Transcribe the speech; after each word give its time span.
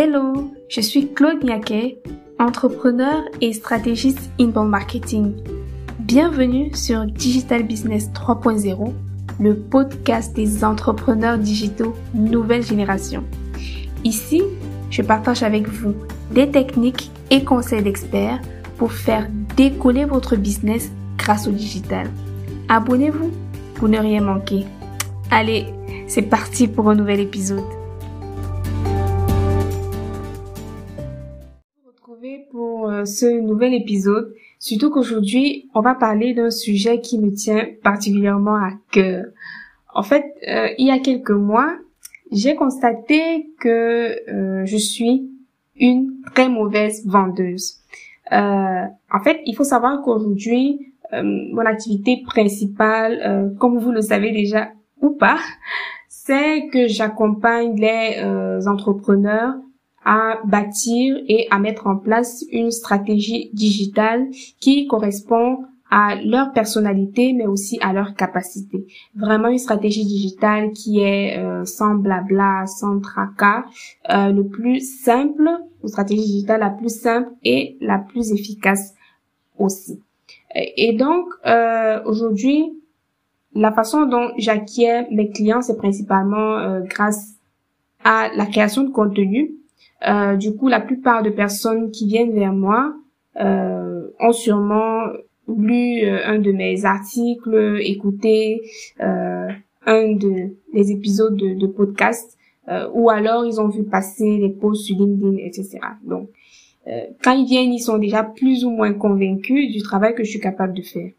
Hello, 0.00 0.54
je 0.68 0.80
suis 0.80 1.12
Claude 1.12 1.42
Niaquet, 1.42 2.00
entrepreneur 2.38 3.24
et 3.40 3.52
stratégiste 3.52 4.30
inbound 4.38 4.70
marketing. 4.70 5.34
Bienvenue 5.98 6.72
sur 6.72 7.04
Digital 7.04 7.64
Business 7.64 8.08
3.0, 8.14 8.92
le 9.40 9.56
podcast 9.56 10.36
des 10.36 10.62
entrepreneurs 10.62 11.36
digitaux 11.36 11.96
nouvelle 12.14 12.62
génération. 12.62 13.24
Ici, 14.04 14.44
je 14.88 15.02
partage 15.02 15.42
avec 15.42 15.66
vous 15.66 15.96
des 16.30 16.48
techniques 16.48 17.10
et 17.32 17.42
conseils 17.42 17.82
d'experts 17.82 18.40
pour 18.76 18.92
faire 18.92 19.26
décoller 19.56 20.04
votre 20.04 20.36
business 20.36 20.92
grâce 21.16 21.48
au 21.48 21.50
digital. 21.50 22.08
Abonnez-vous 22.68 23.32
pour 23.74 23.88
ne 23.88 23.98
rien 23.98 24.20
manquer. 24.20 24.64
Allez, 25.32 25.66
c'est 26.06 26.22
parti 26.22 26.68
pour 26.68 26.88
un 26.88 26.94
nouvel 26.94 27.18
épisode. 27.18 27.77
Ce 33.04 33.26
nouvel 33.40 33.74
épisode, 33.74 34.34
surtout 34.58 34.90
qu'aujourd'hui, 34.90 35.68
on 35.74 35.80
va 35.80 35.94
parler 35.94 36.34
d'un 36.34 36.50
sujet 36.50 37.00
qui 37.00 37.18
me 37.18 37.32
tient 37.32 37.66
particulièrement 37.82 38.56
à 38.56 38.70
cœur. 38.90 39.26
En 39.94 40.02
fait, 40.02 40.24
euh, 40.48 40.68
il 40.78 40.86
y 40.86 40.90
a 40.90 40.98
quelques 40.98 41.30
mois, 41.30 41.74
j'ai 42.30 42.54
constaté 42.54 43.50
que 43.60 43.68
euh, 44.30 44.64
je 44.66 44.76
suis 44.76 45.30
une 45.76 46.20
très 46.34 46.48
mauvaise 46.48 47.06
vendeuse. 47.06 47.78
en 48.30 49.20
fait, 49.24 49.40
il 49.46 49.54
faut 49.54 49.64
savoir 49.64 50.02
qu'aujourd'hui, 50.02 50.92
mon 51.12 51.64
activité 51.64 52.22
principale, 52.26 53.54
comme 53.58 53.78
vous 53.78 53.92
le 53.92 54.02
savez 54.02 54.32
déjà 54.32 54.72
ou 55.00 55.10
pas, 55.10 55.38
c'est 56.08 56.66
que 56.66 56.88
j'accompagne 56.88 57.80
les 57.80 58.20
entrepreneurs 58.66 59.54
à 60.10 60.38
bâtir 60.42 61.18
et 61.28 61.46
à 61.50 61.58
mettre 61.58 61.86
en 61.86 61.96
place 61.98 62.42
une 62.50 62.70
stratégie 62.70 63.50
digitale 63.52 64.28
qui 64.58 64.86
correspond 64.86 65.66
à 65.90 66.14
leur 66.24 66.52
personnalité, 66.52 67.34
mais 67.34 67.46
aussi 67.46 67.78
à 67.82 67.92
leur 67.92 68.14
capacité. 68.14 68.86
Vraiment 69.14 69.48
une 69.48 69.58
stratégie 69.58 70.06
digitale 70.06 70.72
qui 70.72 71.00
est 71.00 71.38
euh, 71.38 71.66
sans 71.66 71.94
blabla, 71.94 72.64
sans 72.66 73.00
tracas, 73.00 73.64
euh, 74.08 74.32
le 74.32 74.46
plus 74.46 74.80
simple, 74.80 75.46
une 75.82 75.88
stratégie 75.88 76.22
digitale 76.22 76.60
la 76.60 76.70
plus 76.70 76.94
simple 76.94 77.28
et 77.44 77.76
la 77.82 77.98
plus 77.98 78.32
efficace 78.32 78.94
aussi. 79.58 80.00
Et 80.54 80.94
donc, 80.94 81.26
euh, 81.44 82.02
aujourd'hui, 82.06 82.64
la 83.54 83.72
façon 83.72 84.06
dont 84.06 84.30
j'acquiers 84.38 85.06
mes 85.10 85.28
clients, 85.30 85.60
c'est 85.60 85.76
principalement 85.76 86.80
grâce 86.80 87.34
à 88.04 88.30
la 88.34 88.46
création 88.46 88.84
de 88.84 88.90
contenu, 88.90 89.58
euh, 90.06 90.36
du 90.36 90.54
coup, 90.54 90.68
la 90.68 90.80
plupart 90.80 91.22
de 91.22 91.30
personnes 91.30 91.90
qui 91.90 92.06
viennent 92.06 92.32
vers 92.32 92.52
moi 92.52 92.94
euh, 93.40 94.08
ont 94.20 94.32
sûrement 94.32 95.04
lu 95.48 96.04
euh, 96.04 96.20
un 96.24 96.38
de 96.38 96.52
mes 96.52 96.84
articles, 96.84 97.78
écouté 97.80 98.60
euh, 99.00 99.48
un 99.86 100.12
de 100.12 100.56
les 100.72 100.90
épisodes 100.90 101.36
de, 101.36 101.54
de 101.54 101.66
podcast, 101.66 102.36
ou 102.92 103.08
alors 103.08 103.46
ils 103.46 103.62
ont 103.62 103.68
vu 103.68 103.82
passer 103.84 104.36
les 104.36 104.50
posts 104.50 104.84
sur 104.84 104.98
LinkedIn, 104.98 105.38
etc. 105.38 105.78
Donc, 106.02 106.28
quand 107.24 107.32
ils 107.32 107.46
viennent, 107.46 107.72
ils 107.72 107.80
sont 107.80 107.96
déjà 107.96 108.22
plus 108.22 108.62
ou 108.62 108.68
moins 108.68 108.92
convaincus 108.92 109.72
du 109.72 109.80
travail 109.80 110.14
que 110.14 110.22
je 110.22 110.28
suis 110.28 110.40
capable 110.40 110.74
de 110.74 110.82
faire. 110.82 111.10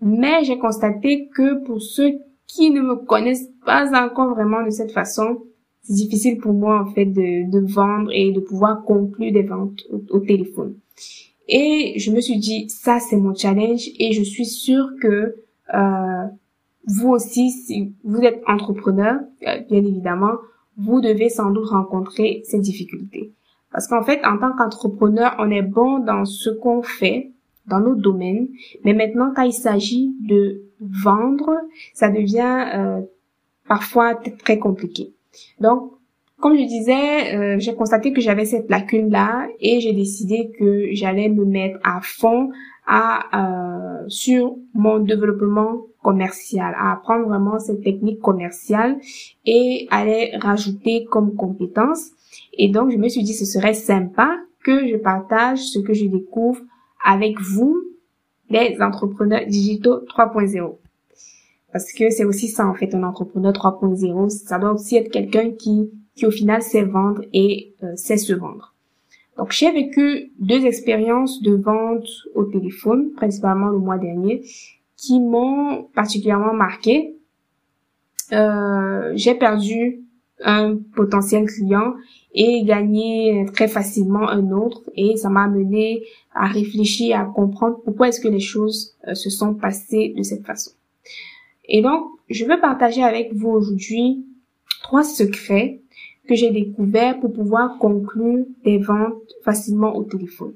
Mais 0.00 0.44
j'ai 0.44 0.56
constaté 0.56 1.26
que 1.34 1.64
pour 1.64 1.82
ceux 1.82 2.20
qui 2.46 2.70
ne 2.70 2.80
me 2.80 2.94
connaissent 2.94 3.50
pas 3.66 3.90
encore 4.00 4.34
vraiment 4.34 4.64
de 4.64 4.70
cette 4.70 4.92
façon, 4.92 5.42
c'est 5.88 5.94
difficile 5.94 6.36
pour 6.38 6.52
moi 6.52 6.82
en 6.82 6.92
fait 6.92 7.06
de, 7.06 7.50
de 7.50 7.72
vendre 7.72 8.10
et 8.12 8.30
de 8.30 8.40
pouvoir 8.40 8.84
conclure 8.84 9.32
des 9.32 9.42
ventes 9.42 9.80
au, 10.10 10.20
téléphone. 10.20 10.74
Et 11.48 11.94
je 11.98 12.12
me 12.12 12.20
suis 12.20 12.38
dit, 12.38 12.68
ça 12.68 13.00
c'est 13.00 13.16
mon 13.16 13.34
challenge 13.34 13.88
et 13.98 14.12
je 14.12 14.22
suis 14.22 14.44
sûre 14.44 14.90
que 15.00 15.36
euh, 15.74 16.24
vous 16.86 17.08
aussi, 17.08 17.50
si 17.50 17.94
vous 18.04 18.20
êtes 18.20 18.42
entrepreneur, 18.46 19.18
euh, 19.46 19.60
bien 19.70 19.78
évidemment, 19.78 20.32
vous 20.76 21.00
devez 21.00 21.30
sans 21.30 21.50
doute 21.50 21.68
rencontrer 21.68 22.42
ces 22.44 22.58
difficultés. 22.58 23.32
Parce 23.72 23.88
qu'en 23.88 24.02
fait, 24.02 24.22
en 24.26 24.38
tant 24.38 24.52
qu'entrepreneur, 24.56 25.36
on 25.38 25.50
est 25.50 25.62
bon 25.62 26.00
dans 26.00 26.26
ce 26.26 26.50
qu'on 26.50 26.82
fait, 26.82 27.32
dans 27.66 27.80
nos 27.80 27.94
domaines, 27.94 28.48
mais 28.84 28.92
maintenant, 28.92 29.32
quand 29.34 29.42
il 29.42 29.52
s'agit 29.52 30.14
de 30.20 30.62
vendre, 30.80 31.50
ça 31.94 32.10
devient 32.10 32.66
euh, 32.74 33.00
parfois 33.66 34.14
très 34.14 34.58
compliqué. 34.58 35.12
Donc, 35.60 35.92
comme 36.40 36.56
je 36.56 36.64
disais, 36.64 37.34
euh, 37.34 37.58
j'ai 37.58 37.74
constaté 37.74 38.12
que 38.12 38.20
j'avais 38.20 38.44
cette 38.44 38.70
lacune-là 38.70 39.48
et 39.60 39.80
j'ai 39.80 39.92
décidé 39.92 40.52
que 40.58 40.88
j'allais 40.92 41.28
me 41.28 41.44
mettre 41.44 41.78
à 41.82 42.00
fond 42.00 42.50
à, 42.86 43.26
euh, 43.34 44.04
sur 44.08 44.56
mon 44.72 45.00
développement 45.00 45.82
commercial, 46.02 46.74
à 46.78 46.92
apprendre 46.92 47.26
vraiment 47.26 47.58
cette 47.58 47.82
technique 47.82 48.20
commerciale 48.20 48.98
et 49.44 49.88
les 50.04 50.36
rajouter 50.36 51.04
comme 51.10 51.34
compétences. 51.34 52.10
Et 52.54 52.68
donc, 52.68 52.90
je 52.90 52.96
me 52.96 53.08
suis 53.08 53.24
dit, 53.24 53.34
ce 53.34 53.44
serait 53.44 53.74
sympa 53.74 54.38
que 54.62 54.86
je 54.86 54.96
partage 54.96 55.58
ce 55.58 55.80
que 55.80 55.92
je 55.92 56.06
découvre 56.06 56.60
avec 57.04 57.40
vous, 57.40 57.82
les 58.48 58.76
entrepreneurs 58.80 59.46
digitaux 59.46 60.00
3.0. 60.06 60.76
Parce 61.72 61.92
que 61.92 62.10
c'est 62.10 62.24
aussi 62.24 62.48
ça, 62.48 62.66
en 62.66 62.74
fait, 62.74 62.94
un 62.94 63.02
entrepreneur 63.02 63.52
3.0. 63.52 64.28
Ça 64.30 64.58
doit 64.58 64.72
aussi 64.72 64.96
être 64.96 65.10
quelqu'un 65.10 65.50
qui, 65.50 65.90
qui 66.14 66.26
au 66.26 66.30
final 66.30 66.62
sait 66.62 66.82
vendre 66.82 67.22
et 67.32 67.74
euh, 67.82 67.94
sait 67.96 68.16
se 68.16 68.32
vendre. 68.32 68.74
Donc, 69.36 69.52
j'ai 69.52 69.70
vécu 69.70 70.32
deux 70.40 70.64
expériences 70.64 71.42
de 71.42 71.54
vente 71.54 72.08
au 72.34 72.44
téléphone, 72.44 73.12
principalement 73.12 73.68
le 73.68 73.78
mois 73.78 73.98
dernier, 73.98 74.42
qui 74.96 75.20
m'ont 75.20 75.84
particulièrement 75.94 76.54
marqué. 76.54 77.14
Euh, 78.32 79.12
j'ai 79.14 79.34
perdu 79.34 80.02
un 80.44 80.76
potentiel 80.94 81.46
client 81.46 81.94
et 82.32 82.62
gagné 82.64 83.46
très 83.52 83.68
facilement 83.68 84.28
un 84.28 84.50
autre 84.50 84.82
et 84.94 85.16
ça 85.16 85.28
m'a 85.28 85.44
amené 85.44 86.04
à 86.34 86.46
réfléchir, 86.46 87.18
à 87.18 87.24
comprendre 87.24 87.78
pourquoi 87.84 88.08
est-ce 88.08 88.20
que 88.20 88.28
les 88.28 88.40
choses 88.40 88.96
euh, 89.06 89.14
se 89.14 89.30
sont 89.30 89.54
passées 89.54 90.14
de 90.16 90.22
cette 90.22 90.44
façon. 90.44 90.72
Et 91.68 91.82
donc, 91.82 92.08
je 92.28 92.44
veux 92.44 92.60
partager 92.60 93.02
avec 93.02 93.34
vous 93.34 93.50
aujourd'hui 93.50 94.24
trois 94.82 95.04
secrets 95.04 95.80
que 96.26 96.34
j'ai 96.34 96.50
découverts 96.50 97.20
pour 97.20 97.32
pouvoir 97.32 97.78
conclure 97.78 98.44
des 98.64 98.78
ventes 98.78 99.34
facilement 99.44 99.96
au 99.96 100.04
téléphone. 100.04 100.54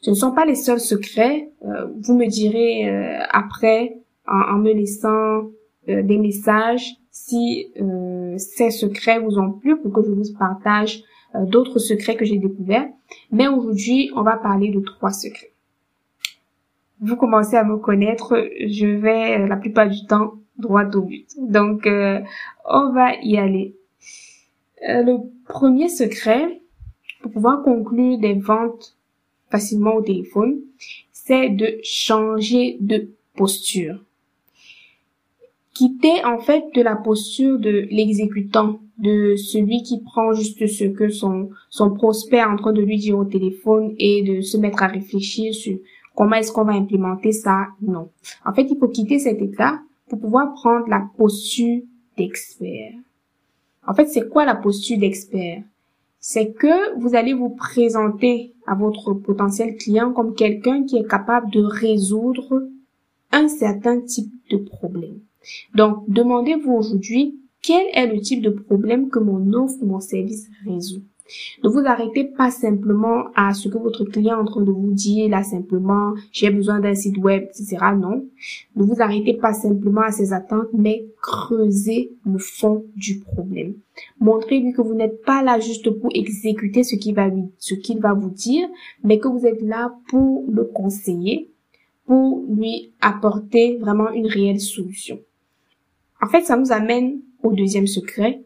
Ce 0.00 0.10
ne 0.10 0.14
sont 0.14 0.32
pas 0.32 0.44
les 0.44 0.54
seuls 0.54 0.80
secrets. 0.80 1.50
Euh, 1.64 1.86
vous 2.00 2.14
me 2.14 2.26
direz 2.26 2.88
euh, 2.88 3.18
après, 3.30 3.96
en, 4.26 4.58
me 4.58 4.72
laissant 4.72 5.50
euh, 5.88 6.02
des 6.02 6.18
messages, 6.18 6.86
si 7.10 7.68
ces 8.36 8.70
secrets 8.70 9.20
vous 9.20 9.38
ont 9.38 9.52
plu 9.52 9.76
pour 9.80 9.92
que 9.92 10.02
je 10.02 10.10
vous 10.10 10.36
partage 10.36 11.04
d'autres 11.46 11.78
secrets 11.78 12.16
que 12.16 12.24
j'ai 12.24 12.38
découverts. 12.38 12.88
Mais 13.30 13.46
aujourd'hui, 13.46 14.10
on 14.16 14.22
va 14.22 14.36
parler 14.36 14.70
de 14.70 14.80
trois 14.80 15.12
secrets 15.12 15.53
vous 17.04 17.16
commencez 17.16 17.56
à 17.56 17.64
me 17.64 17.76
connaître, 17.76 18.34
je 18.66 18.86
vais 18.86 19.38
euh, 19.38 19.46
la 19.46 19.56
plupart 19.56 19.88
du 19.88 20.06
temps 20.06 20.34
droit 20.56 20.84
au 20.94 21.02
but. 21.02 21.26
Donc, 21.38 21.86
euh, 21.86 22.20
on 22.64 22.92
va 22.92 23.14
y 23.22 23.36
aller. 23.36 23.74
Euh, 24.88 25.02
le 25.02 25.18
premier 25.46 25.88
secret 25.88 26.60
pour 27.20 27.32
pouvoir 27.32 27.62
conclure 27.62 28.18
des 28.18 28.34
ventes 28.34 28.96
facilement 29.50 29.96
au 29.96 30.02
téléphone, 30.02 30.60
c'est 31.12 31.50
de 31.50 31.78
changer 31.82 32.78
de 32.80 33.08
posture. 33.36 33.98
Quitter 35.74 36.24
en 36.24 36.38
fait 36.38 36.64
de 36.74 36.82
la 36.82 36.96
posture 36.96 37.58
de 37.58 37.86
l'exécutant, 37.90 38.78
de 38.98 39.34
celui 39.36 39.82
qui 39.82 40.00
prend 40.00 40.32
juste 40.32 40.66
ce 40.66 40.84
que 40.84 41.08
son, 41.08 41.50
son 41.68 41.90
prospect 41.90 42.36
est 42.36 42.44
en 42.44 42.56
train 42.56 42.72
de 42.72 42.82
lui 42.82 42.96
dire 42.96 43.18
au 43.18 43.24
téléphone 43.24 43.94
et 43.98 44.22
de 44.22 44.40
se 44.40 44.56
mettre 44.56 44.82
à 44.82 44.86
réfléchir 44.86 45.52
sur 45.52 45.78
Comment 46.14 46.36
est-ce 46.36 46.52
qu'on 46.52 46.64
va 46.64 46.72
implémenter 46.72 47.32
ça? 47.32 47.66
Non. 47.80 48.10
En 48.44 48.52
fait, 48.52 48.62
il 48.70 48.78
faut 48.78 48.88
quitter 48.88 49.18
cet 49.18 49.42
état 49.42 49.80
pour 50.08 50.20
pouvoir 50.20 50.52
prendre 50.54 50.86
la 50.88 51.06
posture 51.16 51.82
d'expert. 52.16 52.92
En 53.86 53.94
fait, 53.94 54.06
c'est 54.06 54.28
quoi 54.28 54.44
la 54.44 54.54
posture 54.54 54.98
d'expert? 54.98 55.62
C'est 56.20 56.52
que 56.52 56.98
vous 56.98 57.14
allez 57.14 57.34
vous 57.34 57.50
présenter 57.50 58.54
à 58.66 58.74
votre 58.74 59.12
potentiel 59.12 59.76
client 59.76 60.12
comme 60.12 60.34
quelqu'un 60.34 60.84
qui 60.84 60.96
est 60.96 61.08
capable 61.08 61.50
de 61.50 61.62
résoudre 61.62 62.62
un 63.32 63.48
certain 63.48 64.00
type 64.00 64.32
de 64.50 64.56
problème. 64.56 65.18
Donc, 65.74 66.08
demandez-vous 66.08 66.72
aujourd'hui 66.72 67.38
quel 67.60 67.86
est 67.92 68.06
le 68.06 68.20
type 68.20 68.42
de 68.42 68.50
problème 68.50 69.10
que 69.10 69.18
mon 69.18 69.52
offre 69.52 69.76
ou 69.82 69.86
mon 69.86 70.00
service 70.00 70.48
résout? 70.66 71.02
Ne 71.62 71.70
vous 71.70 71.80
arrêtez 71.86 72.24
pas 72.24 72.50
simplement 72.50 73.28
à 73.34 73.54
ce 73.54 73.68
que 73.68 73.78
votre 73.78 74.04
client 74.04 74.36
est 74.36 74.40
en 74.42 74.44
train 74.44 74.60
de 74.60 74.70
vous 74.70 74.92
dire, 74.92 75.30
là 75.30 75.42
simplement, 75.42 76.12
j'ai 76.32 76.50
besoin 76.50 76.80
d'un 76.80 76.94
site 76.94 77.16
web, 77.16 77.44
etc. 77.44 77.78
Non. 77.96 78.26
Ne 78.76 78.84
vous 78.84 79.00
arrêtez 79.00 79.34
pas 79.34 79.54
simplement 79.54 80.02
à 80.02 80.12
ses 80.12 80.34
attentes, 80.34 80.68
mais 80.74 81.06
creusez 81.22 82.12
le 82.26 82.38
fond 82.38 82.84
du 82.94 83.20
problème. 83.20 83.74
Montrez-lui 84.20 84.72
que 84.74 84.82
vous 84.82 84.94
n'êtes 84.94 85.22
pas 85.24 85.42
là 85.42 85.58
juste 85.60 85.88
pour 85.90 86.10
exécuter 86.14 86.84
ce 86.84 86.96
qu'il 86.96 87.14
va 87.14 87.30
ce 87.58 87.74
qu'il 87.74 88.00
va 88.00 88.12
vous 88.12 88.30
dire, 88.30 88.68
mais 89.02 89.18
que 89.18 89.28
vous 89.28 89.46
êtes 89.46 89.62
là 89.62 89.94
pour 90.08 90.44
le 90.50 90.64
conseiller, 90.64 91.50
pour 92.06 92.44
lui 92.50 92.92
apporter 93.00 93.78
vraiment 93.78 94.10
une 94.10 94.26
réelle 94.26 94.60
solution. 94.60 95.18
En 96.20 96.26
fait, 96.26 96.42
ça 96.42 96.56
nous 96.56 96.70
amène 96.70 97.20
au 97.42 97.52
deuxième 97.52 97.86
secret. 97.86 98.42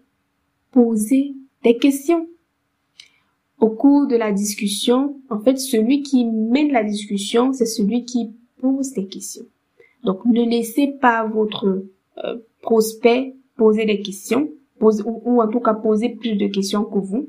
Poser 0.71 1.35
des 1.65 1.77
questions 1.77 2.29
au 3.61 3.71
cours 3.71 4.07
de 4.07 4.17
la 4.17 4.33
discussion, 4.33 5.17
en 5.31 5.41
fait, 5.41 5.59
celui 5.59 6.03
qui 6.03 6.25
mène 6.25 6.73
la 6.73 6.85
discussion, 6.85 7.53
c'est 7.53 7.67
celui 7.67 8.05
qui 8.05 8.31
pose 8.61 8.93
des 8.93 9.07
questions. 9.07 9.45
Donc, 10.05 10.25
ne 10.25 10.45
laissez 10.49 10.89
pas 11.01 11.27
votre 11.27 11.85
euh, 12.25 12.37
prospect 12.63 13.35
poser 13.57 13.85
des 13.85 14.01
questions, 14.01 14.49
pose, 14.79 15.03
ou, 15.05 15.43
en 15.43 15.49
tout 15.49 15.61
cas 15.61 15.75
poser 15.75 16.11
plus 16.11 16.37
de 16.37 16.47
questions 16.47 16.85
que 16.85 16.99
vous. 16.99 17.29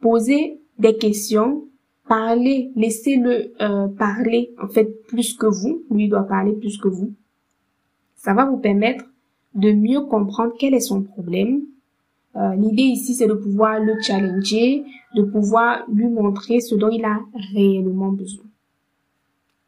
Posez 0.00 0.60
des 0.78 0.96
questions, 0.96 1.64
parlez, 2.06 2.70
laissez-le 2.76 3.54
euh, 3.60 3.88
parler 3.88 4.54
en 4.62 4.68
fait 4.68 5.02
plus 5.06 5.34
que 5.34 5.46
vous. 5.46 5.82
Lui 5.90 6.08
doit 6.08 6.24
parler 6.24 6.52
plus 6.52 6.76
que 6.76 6.88
vous. 6.88 7.12
Ça 8.14 8.34
va 8.34 8.44
vous 8.44 8.58
permettre 8.58 9.06
de 9.54 9.72
mieux 9.72 10.02
comprendre 10.02 10.52
quel 10.58 10.74
est 10.74 10.80
son 10.80 11.02
problème, 11.02 11.62
euh, 12.36 12.54
l'idée 12.56 12.82
ici, 12.82 13.14
c'est 13.14 13.28
de 13.28 13.34
pouvoir 13.34 13.80
le 13.80 13.94
challenger, 14.00 14.84
de 15.14 15.22
pouvoir 15.22 15.84
lui 15.92 16.08
montrer 16.08 16.60
ce 16.60 16.74
dont 16.74 16.90
il 16.90 17.04
a 17.04 17.20
réellement 17.52 18.10
besoin. 18.10 18.44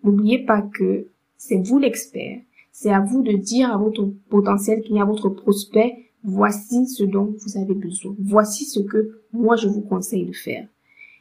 N'oubliez 0.03 0.41
pas 0.41 0.63
que 0.63 1.07
c'est 1.37 1.59
vous 1.59 1.79
l'expert. 1.79 2.41
C'est 2.73 2.91
à 2.91 3.01
vous 3.01 3.23
de 3.23 3.33
dire 3.33 3.73
à 3.73 3.79
votre 3.79 4.05
potentiel 4.29 4.83
client, 4.83 5.03
à 5.03 5.07
votre 5.07 5.29
prospect, 5.29 6.11
voici 6.25 6.87
ce 6.87 7.05
dont 7.05 7.35
vous 7.39 7.59
avez 7.59 7.75
besoin. 7.75 8.15
Voici 8.19 8.65
ce 8.65 8.81
que 8.81 9.21
moi 9.33 9.57
je 9.57 9.69
vous 9.69 9.81
conseille 9.81 10.27
de 10.27 10.33
faire. 10.33 10.67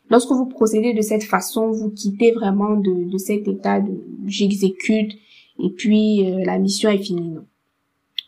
Lorsque 0.10 0.32
vous 0.32 0.46
procédez 0.46 0.94
de 0.94 1.02
cette 1.02 1.24
façon, 1.24 1.72
vous 1.72 1.90
quittez 1.90 2.32
vraiment 2.32 2.76
de, 2.76 3.18
cet 3.18 3.48
état 3.48 3.80
de 3.80 3.94
j'exécute 4.26 5.14
et 5.60 5.70
puis 5.70 6.30
euh, 6.30 6.44
la 6.44 6.60
mission 6.60 6.90
est 6.90 6.98
finie. 6.98 7.30
Non. 7.30 7.46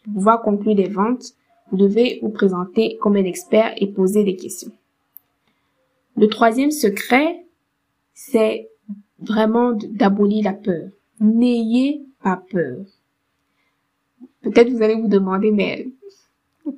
Pour 0.06 0.14
pouvoir 0.14 0.42
conclure 0.42 0.76
des 0.76 0.88
ventes, 0.88 1.34
vous 1.72 1.78
devez 1.78 2.20
vous 2.22 2.30
présenter 2.30 2.98
comme 3.02 3.16
un 3.16 3.26
expert 3.26 3.74
et 3.78 3.88
poser 3.88 4.24
des 4.24 4.36
questions. 4.36 4.72
Le 6.16 6.28
troisième 6.28 6.72
secret, 6.72 7.46
c'est 8.14 8.70
vraiment 9.20 9.74
d'abolir 9.74 10.46
la 10.46 10.54
peur. 10.54 10.90
N'ayez 11.20 12.04
pas 12.24 12.42
peur. 12.50 12.78
Peut-être 14.42 14.70
vous 14.70 14.82
allez 14.82 14.96
vous 14.96 15.08
demander, 15.08 15.52
mais 15.52 15.88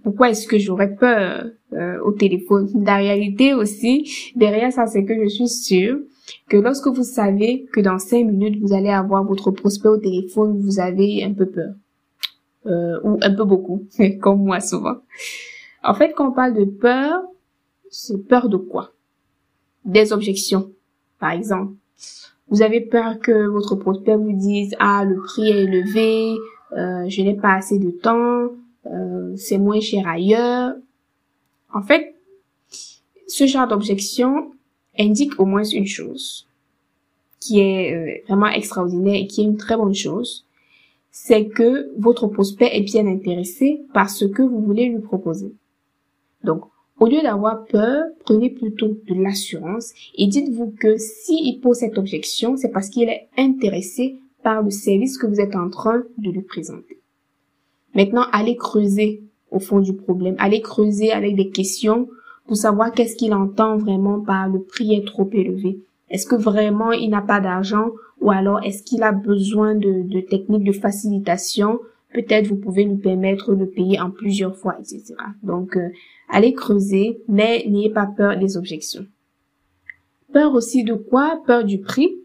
pourquoi 0.03 0.29
est-ce 0.29 0.47
que 0.47 0.57
j'aurais 0.57 0.95
peur 0.95 1.49
euh, 1.73 1.99
au 2.01 2.11
téléphone? 2.11 2.69
La 2.83 2.97
réalité 2.97 3.53
aussi, 3.53 4.33
derrière 4.35 4.71
ça, 4.71 4.87
c'est 4.87 5.05
que 5.05 5.23
je 5.23 5.29
suis 5.29 5.47
sûre 5.47 5.99
que 6.47 6.57
lorsque 6.57 6.87
vous 6.87 7.03
savez 7.03 7.65
que 7.71 7.79
dans 7.79 7.97
cinq 7.97 8.25
minutes, 8.25 8.59
vous 8.61 8.73
allez 8.73 8.89
avoir 8.89 9.23
votre 9.23 9.51
prospect 9.51 9.89
au 9.89 9.97
téléphone, 9.97 10.59
vous 10.59 10.79
avez 10.79 11.23
un 11.23 11.33
peu 11.33 11.45
peur 11.45 11.73
euh, 12.69 12.99
ou 13.03 13.17
un 13.21 13.33
peu 13.33 13.43
beaucoup, 13.43 13.85
comme 14.21 14.43
moi 14.43 14.59
souvent. 14.59 14.97
En 15.83 15.93
fait, 15.93 16.13
quand 16.13 16.29
on 16.29 16.31
parle 16.31 16.53
de 16.53 16.65
peur, 16.65 17.21
c'est 17.89 18.27
peur 18.27 18.49
de 18.49 18.57
quoi? 18.57 18.91
Des 19.85 20.13
objections, 20.13 20.71
par 21.19 21.31
exemple. 21.31 21.73
Vous 22.49 22.61
avez 22.61 22.81
peur 22.81 23.19
que 23.19 23.47
votre 23.47 23.75
prospect 23.75 24.15
vous 24.15 24.33
dise 24.33 24.75
ah 24.79 25.05
le 25.05 25.17
prix 25.17 25.49
est 25.49 25.63
élevé, 25.63 26.35
euh, 26.73 27.07
je 27.07 27.21
n'ai 27.21 27.35
pas 27.35 27.53
assez 27.53 27.79
de 27.79 27.91
temps, 27.91 28.49
euh, 28.87 29.35
c'est 29.35 29.57
moins 29.57 29.79
cher 29.79 30.07
ailleurs. 30.07 30.73
En 31.73 31.81
fait, 31.81 32.15
ce 33.27 33.45
genre 33.45 33.67
d'objection 33.67 34.51
indique 34.97 35.39
au 35.39 35.45
moins 35.45 35.63
une 35.63 35.85
chose 35.85 36.47
qui 37.39 37.59
est 37.61 37.93
euh, 37.93 38.21
vraiment 38.27 38.47
extraordinaire 38.47 39.15
et 39.15 39.27
qui 39.27 39.41
est 39.41 39.45
une 39.45 39.57
très 39.57 39.77
bonne 39.77 39.95
chose, 39.95 40.45
c'est 41.11 41.47
que 41.47 41.91
votre 41.97 42.27
prospect 42.27 42.69
est 42.73 42.83
bien 42.83 43.07
intéressé 43.07 43.81
par 43.93 44.09
ce 44.09 44.25
que 44.25 44.41
vous 44.41 44.61
voulez 44.61 44.87
lui 44.89 44.99
proposer. 44.99 45.53
Donc, 46.43 46.63
au 46.99 47.07
lieu 47.07 47.21
d'avoir 47.21 47.65
peur, 47.65 48.05
prenez 48.25 48.49
plutôt 48.49 48.87
de 48.87 49.13
l'assurance 49.13 49.93
et 50.15 50.27
dites-vous 50.27 50.73
que 50.79 50.97
s'il 50.97 51.59
pose 51.61 51.77
cette 51.77 51.97
objection, 51.97 52.57
c'est 52.57 52.71
parce 52.71 52.89
qu'il 52.89 53.07
est 53.09 53.29
intéressé 53.37 54.17
par 54.43 54.61
le 54.61 54.69
service 54.69 55.17
que 55.17 55.27
vous 55.27 55.39
êtes 55.39 55.55
en 55.55 55.69
train 55.69 56.03
de 56.17 56.29
lui 56.29 56.41
présenter. 56.41 56.99
Maintenant, 57.95 58.25
allez 58.31 58.55
creuser 58.55 59.23
au 59.51 59.59
fond 59.59 59.79
du 59.79 59.93
problème, 59.93 60.35
allez 60.37 60.61
creuser 60.61 61.11
avec 61.11 61.35
des 61.35 61.49
questions 61.49 62.07
pour 62.45 62.57
savoir 62.57 62.91
qu'est-ce 62.91 63.15
qu'il 63.15 63.33
entend 63.33 63.77
vraiment 63.77 64.19
par 64.19 64.47
le 64.47 64.61
prix 64.61 64.93
est 64.93 65.05
trop 65.05 65.29
élevé. 65.31 65.79
Est-ce 66.09 66.25
que 66.25 66.35
vraiment 66.35 66.91
il 66.91 67.09
n'a 67.09 67.21
pas 67.21 67.39
d'argent 67.39 67.91
ou 68.21 68.31
alors 68.31 68.63
est-ce 68.63 68.83
qu'il 68.83 69.03
a 69.03 69.11
besoin 69.11 69.75
de, 69.75 70.03
de 70.03 70.19
techniques 70.21 70.63
de 70.63 70.71
facilitation? 70.71 71.79
Peut-être 72.13 72.47
vous 72.47 72.55
pouvez 72.55 72.83
lui 72.83 72.97
permettre 72.97 73.53
de 73.53 73.65
payer 73.65 73.99
en 73.99 74.09
plusieurs 74.09 74.55
fois, 74.55 74.77
etc. 74.79 75.13
Donc, 75.43 75.77
euh, 75.77 75.89
allez 76.27 76.53
creuser, 76.53 77.21
mais 77.27 77.65
n'ayez 77.67 77.91
pas 77.91 78.07
peur 78.07 78.37
des 78.37 78.57
objections. 78.57 79.05
Peur 80.33 80.53
aussi 80.53 80.83
de 80.83 80.95
quoi? 80.95 81.41
Peur 81.45 81.63
du 81.63 81.79
prix. 81.79 82.15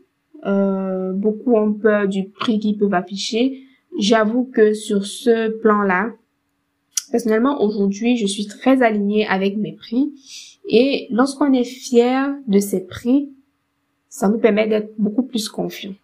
Euh, 0.46 1.12
beaucoup 1.12 1.55
ont 1.55 1.73
peur 1.73 2.08
du 2.08 2.29
prix 2.29 2.58
qu'ils 2.58 2.79
peuvent 2.79 2.94
afficher. 2.94 3.62
J'avoue 3.99 4.44
que 4.44 4.75
sur 4.75 5.06
ce 5.06 5.49
plan-là, 5.61 6.12
personnellement, 7.11 7.62
aujourd'hui, 7.62 8.17
je 8.17 8.26
suis 8.26 8.47
très 8.47 8.82
alignée 8.82 9.26
avec 9.26 9.56
mes 9.56 9.73
prix. 9.73 10.12
Et 10.69 11.06
lorsqu'on 11.11 11.52
est 11.52 11.64
fier 11.64 12.35
de 12.47 12.58
ses 12.58 12.87
prix, 12.87 13.31
ça 14.14 14.28
nous 14.28 14.38
permet 14.38 14.69
d'être 14.69 14.93
beaucoup 14.96 15.25
plus 15.25 15.49
confiants. 15.49 15.94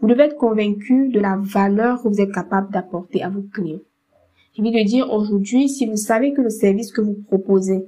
Vous 0.00 0.08
devez 0.08 0.24
être 0.24 0.36
convaincu 0.36 1.08
de 1.08 1.18
la 1.18 1.38
valeur 1.40 2.02
que 2.02 2.08
vous 2.08 2.20
êtes 2.20 2.30
capable 2.30 2.70
d'apporter 2.70 3.22
à 3.22 3.30
vos 3.30 3.40
clients. 3.40 3.80
Je 4.54 4.60
viens 4.60 4.70
de 4.70 4.86
dire 4.86 5.10
aujourd'hui, 5.10 5.66
si 5.70 5.86
vous 5.86 5.96
savez 5.96 6.34
que 6.34 6.42
le 6.42 6.50
service 6.50 6.92
que 6.92 7.00
vous 7.00 7.14
proposez 7.14 7.86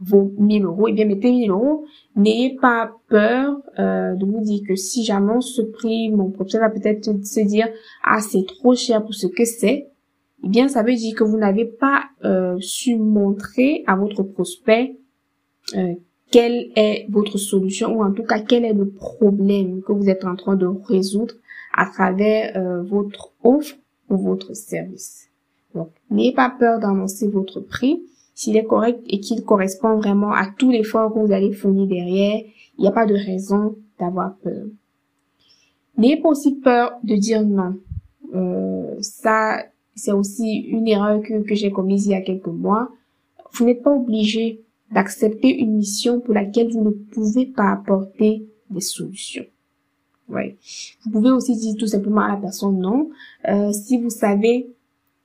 vaut 0.00 0.32
1000 0.38 0.64
euros, 0.64 0.88
eh 0.88 0.94
bien 0.94 1.04
mettez 1.04 1.30
1000 1.30 1.50
euros. 1.50 1.84
N'ayez 2.16 2.56
pas 2.56 2.92
peur 3.08 3.60
euh, 3.78 4.14
de 4.14 4.24
vous 4.24 4.40
dire 4.40 4.62
que 4.66 4.76
si 4.76 5.04
j'annonce 5.04 5.54
ce 5.56 5.60
prix, 5.60 6.08
mon 6.08 6.30
propriétaire 6.30 6.62
va 6.62 6.70
peut-être 6.70 7.22
se 7.22 7.40
dire 7.40 7.68
ah 8.02 8.20
c'est 8.20 8.46
trop 8.46 8.74
cher 8.74 9.02
pour 9.02 9.14
ce 9.14 9.26
que 9.26 9.44
c'est. 9.44 9.90
Eh 10.42 10.48
bien 10.48 10.68
ça 10.68 10.82
veut 10.82 10.94
dire 10.94 11.14
que 11.14 11.24
vous 11.24 11.36
n'avez 11.36 11.66
pas 11.66 12.04
euh, 12.24 12.56
su 12.60 12.96
montrer 12.96 13.84
à 13.86 13.94
votre 13.94 14.22
prospect 14.22 14.96
euh, 15.76 15.94
quelle 16.34 16.72
est 16.74 17.06
votre 17.10 17.38
solution 17.38 17.96
ou 17.96 18.02
en 18.02 18.10
tout 18.10 18.24
cas 18.24 18.40
quel 18.40 18.64
est 18.64 18.72
le 18.72 18.88
problème 18.88 19.82
que 19.82 19.92
vous 19.92 20.08
êtes 20.08 20.24
en 20.24 20.34
train 20.34 20.56
de 20.56 20.66
résoudre 20.66 21.34
à 21.72 21.86
travers 21.86 22.56
euh, 22.56 22.82
votre 22.82 23.30
offre 23.44 23.76
ou 24.10 24.16
votre 24.16 24.52
service. 24.56 25.28
Donc, 25.76 25.90
n'ayez 26.10 26.32
pas 26.32 26.50
peur 26.50 26.80
d'annoncer 26.80 27.28
votre 27.28 27.60
prix. 27.60 28.02
S'il 28.34 28.56
est 28.56 28.64
correct 28.64 29.00
et 29.06 29.20
qu'il 29.20 29.44
correspond 29.44 29.94
vraiment 29.94 30.32
à 30.32 30.48
tout 30.58 30.72
l'effort 30.72 31.14
que 31.14 31.20
vous 31.20 31.30
allez 31.30 31.52
fournir 31.52 31.86
derrière, 31.86 32.40
il 32.78 32.82
n'y 32.82 32.88
a 32.88 32.92
pas 32.92 33.06
de 33.06 33.14
raison 33.14 33.76
d'avoir 34.00 34.34
peur. 34.38 34.66
N'ayez 35.96 36.16
pas 36.16 36.30
aussi 36.30 36.56
peur 36.56 36.94
de 37.04 37.14
dire 37.14 37.46
non. 37.46 37.76
Euh, 38.34 38.96
ça, 39.02 39.62
c'est 39.94 40.10
aussi 40.10 40.62
une 40.62 40.88
erreur 40.88 41.22
que, 41.22 41.44
que 41.44 41.54
j'ai 41.54 41.70
commise 41.70 42.06
il 42.06 42.10
y 42.10 42.14
a 42.16 42.22
quelques 42.22 42.48
mois. 42.48 42.88
Vous 43.52 43.64
n'êtes 43.64 43.84
pas 43.84 43.94
obligé 43.94 44.64
d'accepter 44.94 45.54
une 45.58 45.76
mission 45.76 46.20
pour 46.20 46.34
laquelle 46.34 46.70
vous 46.70 46.84
ne 46.84 46.90
pouvez 46.90 47.46
pas 47.46 47.72
apporter 47.72 48.46
des 48.70 48.80
solutions. 48.80 49.44
Ouais. 50.28 50.56
Vous 51.04 51.10
pouvez 51.10 51.30
aussi 51.30 51.56
dire 51.56 51.74
tout 51.78 51.86
simplement 51.86 52.22
à 52.22 52.28
la 52.28 52.36
personne 52.36 52.78
non. 52.78 53.10
Euh, 53.48 53.72
si 53.72 54.00
vous 54.00 54.08
savez 54.08 54.70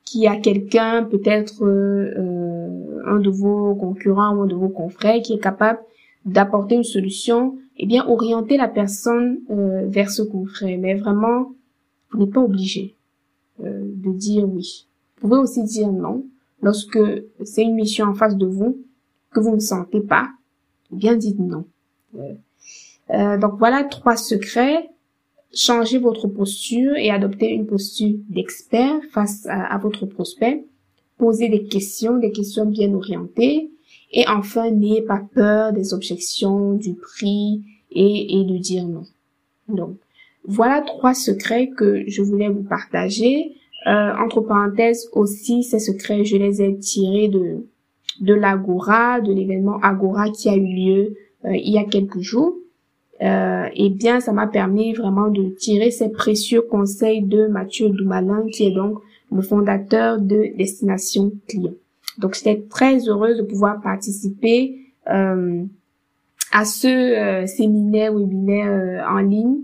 qu'il 0.04 0.22
y 0.22 0.26
a 0.26 0.36
quelqu'un, 0.36 1.04
peut-être 1.04 1.64
euh, 1.64 3.00
un 3.06 3.20
de 3.20 3.30
vos 3.30 3.74
concurrents 3.76 4.34
ou 4.34 4.42
un 4.42 4.46
de 4.46 4.54
vos 4.54 4.68
confrères 4.68 5.22
qui 5.22 5.34
est 5.34 5.38
capable 5.38 5.78
d'apporter 6.24 6.74
une 6.74 6.84
solution, 6.84 7.56
eh 7.78 7.86
bien 7.86 8.06
orientez 8.06 8.56
la 8.56 8.68
personne 8.68 9.38
euh, 9.50 9.86
vers 9.86 10.10
ce 10.10 10.22
confrère. 10.22 10.76
Mais 10.78 10.94
vraiment, 10.94 11.52
vous 12.10 12.18
n'êtes 12.18 12.32
pas 12.32 12.42
obligé 12.42 12.94
euh, 13.64 13.84
de 13.84 14.12
dire 14.12 14.46
oui. 14.46 14.86
Vous 15.16 15.28
pouvez 15.28 15.40
aussi 15.40 15.62
dire 15.62 15.90
non 15.90 16.26
lorsque 16.60 16.98
c'est 17.44 17.62
une 17.62 17.74
mission 17.74 18.06
en 18.06 18.14
face 18.14 18.36
de 18.36 18.46
vous 18.46 18.78
que 19.32 19.40
vous 19.40 19.54
ne 19.54 19.60
sentez 19.60 20.00
pas, 20.00 20.28
bien 20.90 21.16
dites 21.16 21.38
non. 21.38 21.64
Euh, 23.10 23.38
donc 23.38 23.54
voilà 23.58 23.84
trois 23.84 24.16
secrets. 24.16 24.88
Changez 25.52 25.98
votre 25.98 26.28
posture 26.28 26.94
et 26.96 27.10
adoptez 27.10 27.48
une 27.48 27.66
posture 27.66 28.16
d'expert 28.28 29.00
face 29.10 29.46
à, 29.48 29.76
votre 29.78 30.06
prospect. 30.06 30.64
Posez 31.18 31.48
des 31.48 31.64
questions, 31.64 32.18
des 32.18 32.30
questions 32.30 32.66
bien 32.66 32.94
orientées. 32.94 33.70
Et 34.12 34.24
enfin, 34.28 34.70
n'ayez 34.70 35.02
pas 35.02 35.22
peur 35.34 35.72
des 35.72 35.92
objections, 35.92 36.74
du 36.74 36.94
prix 36.94 37.62
et, 37.90 38.40
et 38.40 38.44
de 38.44 38.58
dire 38.58 38.86
non. 38.86 39.06
Donc, 39.68 39.96
voilà 40.44 40.80
trois 40.82 41.14
secrets 41.14 41.70
que 41.76 42.04
je 42.06 42.22
voulais 42.22 42.48
vous 42.48 42.62
partager. 42.62 43.56
Euh, 43.86 44.12
entre 44.16 44.40
parenthèses 44.40 45.08
aussi, 45.12 45.62
ces 45.62 45.78
secrets, 45.78 46.24
je 46.24 46.36
les 46.36 46.62
ai 46.62 46.78
tirés 46.78 47.28
de, 47.28 47.64
de 48.20 48.34
l'Agora, 48.34 49.20
de 49.20 49.32
l'événement 49.32 49.78
Agora 49.82 50.30
qui 50.30 50.48
a 50.48 50.56
eu 50.56 50.66
lieu 50.66 51.16
euh, 51.44 51.54
il 51.54 51.72
y 51.72 51.78
a 51.78 51.84
quelques 51.84 52.20
jours. 52.20 52.54
Euh, 53.22 53.68
et 53.74 53.90
bien, 53.90 54.20
ça 54.20 54.32
m'a 54.32 54.46
permis 54.46 54.94
vraiment 54.94 55.28
de 55.28 55.50
tirer 55.50 55.90
ces 55.90 56.10
précieux 56.10 56.62
conseils 56.62 57.22
de 57.22 57.46
Mathieu 57.46 57.90
Doumalin, 57.90 58.46
qui 58.50 58.66
est 58.66 58.74
donc 58.74 58.98
le 59.30 59.42
fondateur 59.42 60.18
de 60.18 60.56
Destination 60.56 61.32
Client. 61.46 61.74
Donc, 62.18 62.34
j'étais 62.34 62.64
très 62.68 63.08
heureuse 63.08 63.38
de 63.38 63.42
pouvoir 63.42 63.80
participer 63.80 64.78
euh, 65.08 65.64
à 66.52 66.64
ce 66.64 66.88
euh, 66.88 67.46
séminaire, 67.46 68.14
webinaire 68.14 69.06
en 69.08 69.18
ligne, 69.18 69.58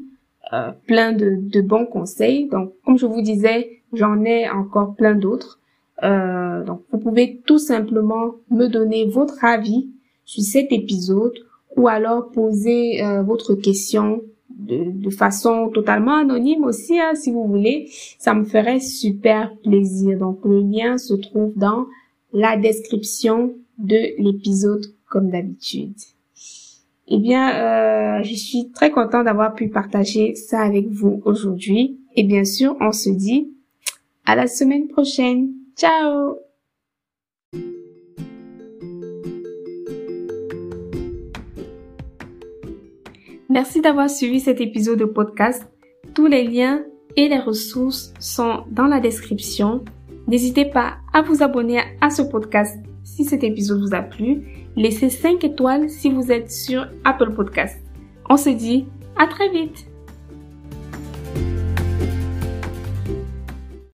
plein 0.86 1.12
de, 1.12 1.60
bons 1.60 1.86
conseils. 1.86 2.48
Donc, 2.48 2.72
comme 2.84 2.98
je 2.98 3.06
vous 3.06 3.22
disais, 3.22 3.80
j'en 3.92 4.22
ai 4.24 4.48
encore 4.48 4.94
plein 4.94 5.14
d'autres. 5.14 5.58
Donc, 6.02 6.82
vous 6.90 6.98
pouvez 6.98 7.40
tout 7.46 7.58
simplement 7.58 8.34
me 8.50 8.66
donner 8.66 9.06
votre 9.06 9.44
avis 9.44 9.90
sur 10.24 10.42
cet 10.42 10.72
épisode 10.72 11.34
ou 11.76 11.88
alors 11.88 12.30
poser 12.30 13.04
euh, 13.04 13.22
votre 13.22 13.54
question 13.54 14.22
de, 14.50 14.90
de, 14.90 15.10
façon 15.10 15.68
totalement 15.68 16.16
anonyme 16.16 16.64
aussi, 16.64 16.98
hein, 16.98 17.14
si 17.14 17.30
vous 17.30 17.46
voulez. 17.46 17.90
Ça 18.18 18.34
me 18.34 18.44
ferait 18.44 18.80
super 18.80 19.54
plaisir. 19.58 20.18
Donc 20.18 20.40
le 20.44 20.60
lien 20.60 20.96
se 20.98 21.14
trouve 21.14 21.52
dans 21.56 21.86
la 22.32 22.56
description 22.56 23.54
de 23.78 24.20
l'épisode 24.22 24.86
comme 25.08 25.30
d'habitude. 25.30 25.94
Eh 27.08 27.18
bien, 27.18 28.18
euh, 28.18 28.22
je 28.24 28.34
suis 28.34 28.70
très 28.72 28.90
contente 28.90 29.26
d'avoir 29.26 29.54
pu 29.54 29.68
partager 29.68 30.34
ça 30.34 30.60
avec 30.60 30.88
vous 30.88 31.22
aujourd'hui. 31.24 32.00
Et 32.16 32.24
bien 32.24 32.44
sûr, 32.44 32.76
on 32.80 32.92
se 32.92 33.10
dit 33.10 33.52
à 34.24 34.34
la 34.34 34.46
semaine 34.46 34.88
prochaine. 34.88 35.52
Ciao 35.76 36.38
Merci 43.50 43.82
d'avoir 43.82 44.08
suivi 44.08 44.40
cet 44.40 44.62
épisode 44.62 44.98
de 44.98 45.04
podcast. 45.04 45.68
Tous 46.14 46.26
les 46.26 46.44
liens 46.44 46.82
et 47.16 47.28
les 47.28 47.38
ressources 47.38 48.14
sont 48.18 48.64
dans 48.70 48.86
la 48.86 49.00
description. 49.00 49.84
N'hésitez 50.26 50.64
pas 50.64 50.96
à 51.12 51.20
vous 51.20 51.42
abonner 51.42 51.82
à 52.00 52.08
ce 52.08 52.22
podcast 52.22 52.78
si 53.04 53.24
cet 53.24 53.44
épisode 53.44 53.82
vous 53.82 53.94
a 53.94 54.00
plu. 54.00 54.68
Laissez 54.76 55.10
5 55.10 55.44
étoiles 55.44 55.90
si 55.90 56.10
vous 56.10 56.32
êtes 56.32 56.50
sur 56.50 56.86
Apple 57.04 57.34
Podcast. 57.34 57.78
On 58.30 58.38
se 58.38 58.48
dit 58.48 58.86
à 59.18 59.26
très 59.26 59.50
vite 59.50 59.86